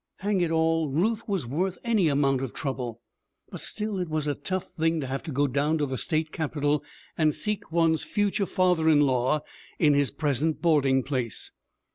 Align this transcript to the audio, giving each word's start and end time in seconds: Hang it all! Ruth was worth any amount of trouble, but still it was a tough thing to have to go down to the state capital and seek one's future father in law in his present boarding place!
Hang 0.15 0.41
it 0.41 0.49
all! 0.49 0.89
Ruth 0.89 1.29
was 1.29 1.45
worth 1.45 1.77
any 1.83 2.07
amount 2.07 2.41
of 2.41 2.55
trouble, 2.55 3.01
but 3.51 3.59
still 3.61 3.99
it 3.99 4.09
was 4.09 4.25
a 4.25 4.33
tough 4.33 4.67
thing 4.71 4.99
to 4.99 5.05
have 5.05 5.21
to 5.21 5.31
go 5.31 5.45
down 5.45 5.77
to 5.77 5.85
the 5.85 5.95
state 5.95 6.31
capital 6.31 6.83
and 7.19 7.35
seek 7.35 7.71
one's 7.71 8.03
future 8.03 8.47
father 8.47 8.89
in 8.89 9.01
law 9.01 9.41
in 9.77 9.93
his 9.93 10.09
present 10.09 10.59
boarding 10.59 11.03
place! 11.03 11.51